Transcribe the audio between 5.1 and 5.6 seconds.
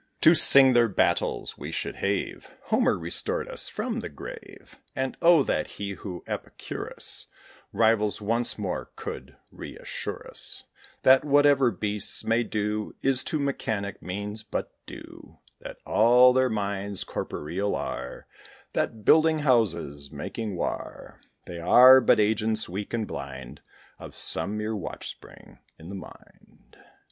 oh!